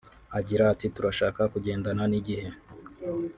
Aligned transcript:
Agira 0.39 0.63
ati 0.73 0.85
“Turashaka 0.95 1.41
kugendana 1.53 2.03
n’igihe 2.11 2.47